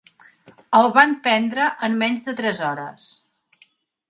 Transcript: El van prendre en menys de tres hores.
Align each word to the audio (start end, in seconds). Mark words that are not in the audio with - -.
El 0.77 0.87
van 0.95 1.13
prendre 1.27 1.67
en 1.89 1.99
menys 2.05 2.27
de 2.31 2.35
tres 2.41 2.63
hores. 2.71 3.07